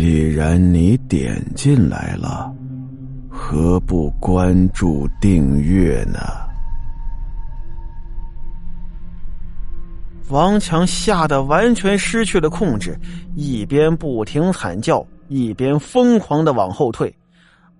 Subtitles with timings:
[0.00, 2.54] 既然你点进来了，
[3.28, 6.20] 何不关注订阅呢？
[10.28, 12.96] 王强吓得完全失去了控制，
[13.34, 17.12] 一边不停惨叫，一边疯狂的往后退，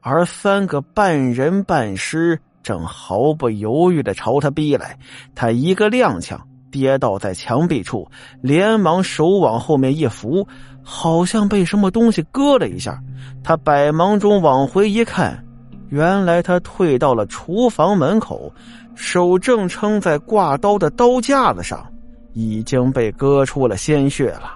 [0.01, 4.99] 而三个半人半尸正毫不犹豫的朝他逼来，
[5.37, 6.37] 他一个踉跄。
[6.71, 8.09] 跌倒在墙壁处，
[8.41, 10.47] 连忙手往后面一扶，
[10.83, 13.01] 好像被什么东西割了一下。
[13.43, 15.43] 他百忙中往回一看，
[15.89, 18.53] 原来他退到了厨房门口，
[18.95, 21.87] 手正撑在挂刀的刀架子上，
[22.33, 24.55] 已经被割出了鲜血了。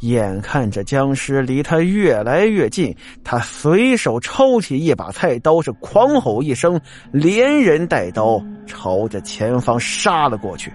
[0.00, 6.78] 眼看着僵尸离他越来越近，他随手抄起一把菜刀，是狂吼一声，
[7.10, 10.70] 连人带刀朝着前方杀了过去。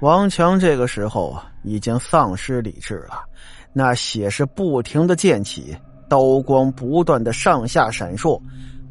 [0.00, 3.22] 王强这个时候，已经丧失理智了，
[3.72, 5.76] 那血是不停的溅起，
[6.08, 8.40] 刀光不断的上下闪烁，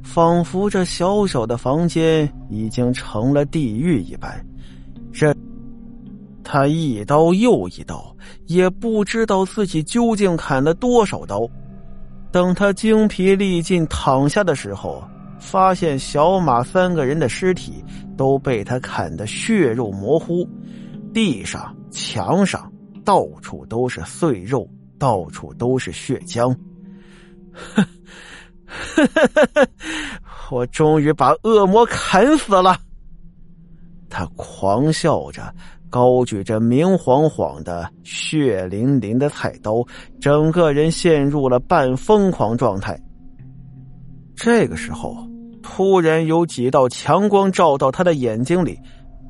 [0.04, 4.46] 仿佛这小小的房间已经成了地狱一般。
[5.12, 5.36] 这，
[6.44, 11.42] 他一刀又一刀，也不知道自己究竟砍了多少刀。
[12.32, 15.04] 等他精疲力尽躺下的时候，
[15.40, 17.84] 发现小马三个人的尸体
[18.16, 20.48] 都被他砍得血肉模糊。
[21.14, 22.72] 地上、墙上，
[23.04, 26.56] 到处都是碎肉，到处都是血浆。
[30.52, 32.78] 我终于把恶魔砍死了！
[34.10, 35.54] 他狂笑着，
[35.90, 39.84] 高举着明晃晃的、血淋淋的菜刀，
[40.20, 43.00] 整个人陷入了半疯狂状态。
[44.36, 45.28] 这个时候，
[45.62, 48.80] 突然有几道强光照到他的眼睛里。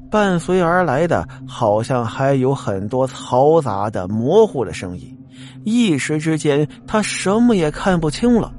[0.10, 5.16] 伴随而来的，好像还有很多嘈杂的、模糊的声音。
[5.64, 8.52] 一时之间，他什么也看不清了。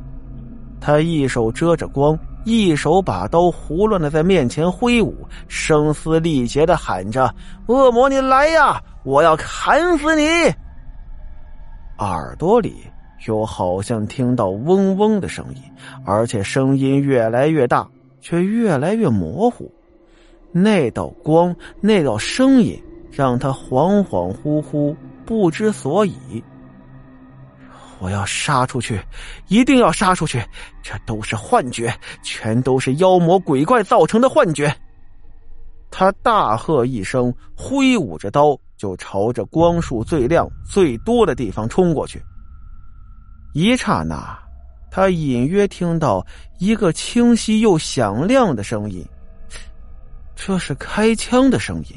[0.81, 5.15] 他一手遮着光，一手把刀胡乱的在面前挥舞，
[5.49, 7.35] 声嘶力竭的喊着
[7.67, 8.81] ：“恶魔，你来呀！
[9.03, 10.27] 我要砍死你！”
[11.99, 12.77] 耳朵里
[13.27, 15.63] 又好像听到嗡嗡的声音，
[16.05, 17.87] 而且声音越来越大，
[18.21, 19.71] 却越来越模糊。
[20.53, 24.95] 那道光，那道声音，让他恍恍惚惚，
[25.25, 26.43] 不知所以。
[27.99, 28.99] 我要杀出去，
[29.49, 30.43] 一定要杀出去！
[30.83, 34.75] 这都是幻觉，全都是妖魔鬼怪造成的幻觉。
[35.91, 42.23] 他大喝一声，挥舞着刀，就朝着光束最亮、最多的地方冲过去。
[43.53, 44.39] 一刹那，
[44.91, 46.27] 他隐约听到
[46.59, 49.05] 一个清晰又响亮的声音。
[50.43, 51.97] 这是开枪的声音，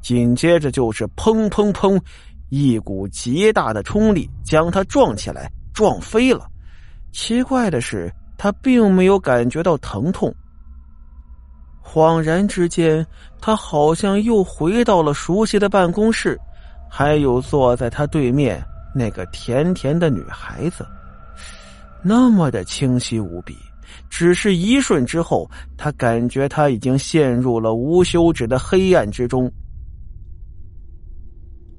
[0.00, 2.00] 紧接着就是砰砰砰，
[2.48, 6.46] 一股极大的冲力将他撞起来，撞飞了。
[7.12, 10.34] 奇怪的是，他并没有感觉到疼痛。
[11.84, 13.06] 恍然之间，
[13.42, 16.40] 他好像又回到了熟悉的办公室，
[16.90, 18.64] 还有坐在他对面
[18.94, 20.84] 那个甜甜的女孩子，
[22.02, 23.54] 那么的清晰无比。
[24.08, 29.50] 只是一瞬之后，他感觉他已经陷入了无休止的黑暗之中。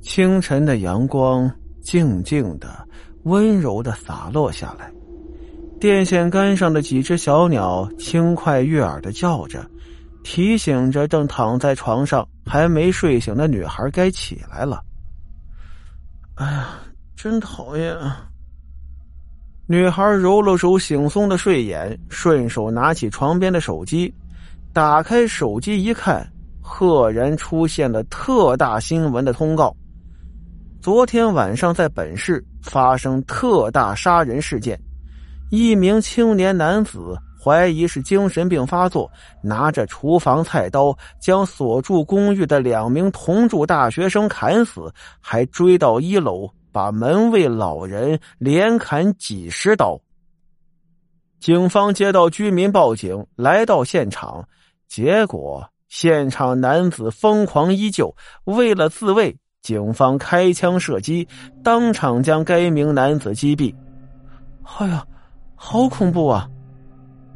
[0.02, 1.52] 清晨的阳光
[1.82, 2.88] 静静的、
[3.24, 4.92] 温柔的洒落下来，
[5.80, 9.70] 电线杆上的几只小鸟轻快悦耳的叫着，
[10.24, 14.82] 提醒着正躺在床上还没睡醒的女孩该起来了。
[16.36, 16.70] 哎呀，
[17.16, 18.30] 真讨厌啊！
[19.70, 24.14] 女孩揉了揉惺忪的睡眼，顺手拿起床边的手机，
[24.72, 26.26] 打开手机一看，
[26.62, 29.76] 赫然出现了特大新闻的通告：
[30.82, 34.80] 昨天晚上在本市发生特大杀人事件，
[35.52, 39.12] 一名青年男子怀疑是精神病发作，
[39.44, 44.90] 拿着厨房菜刀将所住公寓的两名同住大学生砍死，
[45.20, 46.50] 还追到一楼。
[46.72, 50.00] 把门卫老人连砍几十刀。
[51.40, 54.48] 警方接到居民报警，来到现场，
[54.88, 58.14] 结果现场男子疯狂依旧。
[58.46, 61.28] 为了自卫，警方开枪射击，
[61.64, 63.74] 当场将该名男子击毙。
[64.80, 65.06] 哎呀，
[65.56, 66.50] 好恐怖啊！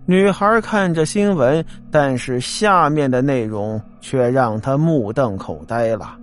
[0.08, 6.18] 女孩看着新闻，但是下面的内容却让她目瞪口呆了。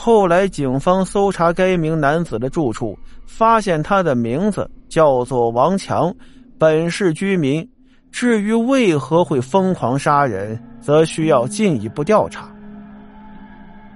[0.00, 2.96] 后来，警方搜查该名男子的住处，
[3.26, 6.14] 发现他的名字叫做王强，
[6.56, 7.68] 本市居民。
[8.12, 12.48] 至于为何会疯狂杀人，则需要进一步调查。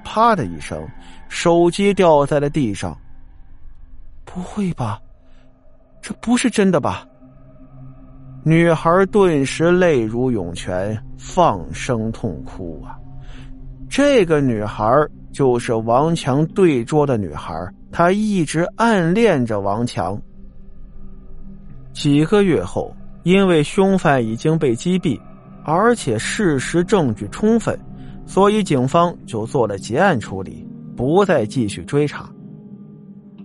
[0.03, 0.85] 啪的一声，
[1.29, 2.99] 手机掉在了地上。
[4.25, 4.99] 不会吧？
[6.03, 7.07] 这不是真的吧？
[8.43, 12.99] 女孩顿时泪如涌泉，放声痛哭啊！
[13.93, 14.91] 这个女孩
[15.35, 17.55] 就是王强对桌的女孩，
[17.91, 20.19] 她一直暗恋着王强。
[21.93, 22.91] 几个月后，
[23.23, 25.21] 因为凶犯已经被击毙，
[25.63, 27.79] 而且事实证据充分，
[28.25, 30.67] 所以警方就做了结案处理，
[30.97, 32.33] 不再继续追查。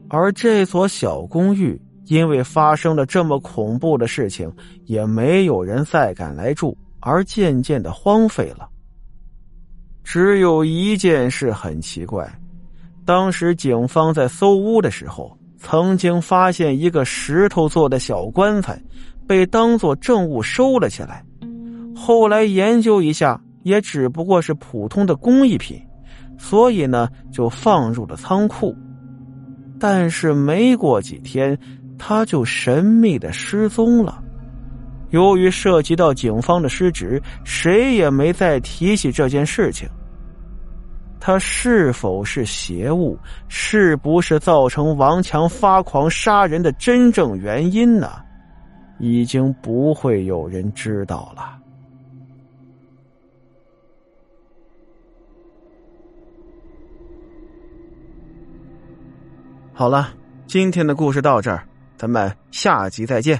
[0.08, 4.50] 而这所小公寓因为发生了这么恐怖的事情，
[4.86, 8.70] 也没有人再敢来住，而渐渐的荒废了。
[10.10, 12.26] 只有一件事很奇怪，
[13.04, 18.82] 当时警方在搜屋的时候，曾经发现一个石头做的小棺材，
[19.28, 21.22] 被当做证物收了起来。
[21.94, 25.78] 后来研究一下，也只不过是普通的工艺品，
[26.38, 28.74] 所以呢，就放入了仓库。
[29.78, 31.60] 但是没过几天，
[32.00, 34.24] 他就神秘的失踪了。
[35.10, 39.86] 由于涉及到警方的失职，谁也没再提起这件事情。
[41.20, 43.18] 他是否是邪物？
[43.48, 48.12] 是不是造成王强发狂杀人的真正原因呢？
[49.00, 51.60] 已经不会有人知道了。
[59.74, 60.12] 好了，
[60.48, 63.40] 今天的故事到这儿，咱们下集再见。